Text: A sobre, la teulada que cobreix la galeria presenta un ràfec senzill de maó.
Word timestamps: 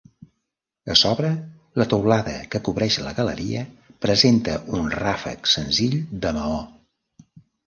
A 0.93 0.95
sobre, 1.01 1.27
la 1.81 1.85
teulada 1.91 2.33
que 2.55 2.61
cobreix 2.69 2.97
la 3.09 3.13
galeria 3.19 3.61
presenta 4.07 4.57
un 4.79 4.89
ràfec 4.95 5.53
senzill 5.53 6.01
de 6.27 6.33
maó. 6.41 6.59